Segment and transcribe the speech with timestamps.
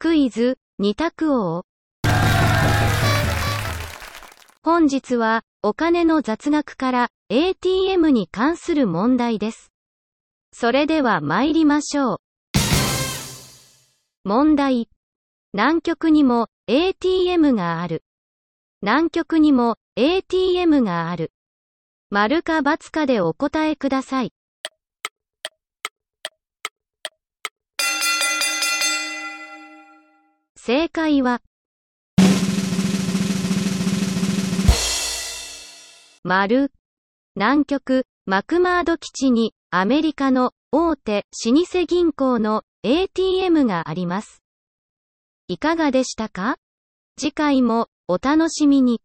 [0.00, 1.64] クイズ、二択王。
[4.62, 9.72] 本日は、お金の雑学から ATM に関する問題です。
[10.52, 12.18] それでは参りましょう。
[14.22, 14.88] 問題。
[15.52, 18.04] 南極にも ATM がある。
[18.82, 21.32] 南極にも ATM がある。
[22.10, 24.32] 丸か×かでお答えください。
[30.68, 31.40] 正解は、
[36.22, 36.70] 丸。
[37.36, 44.42] 南極、マクマード基地に、アメリカの大手老舗銀行の ATM があります。
[45.46, 46.58] いかがでしたか？
[47.18, 49.00] 次回もお楽しみに。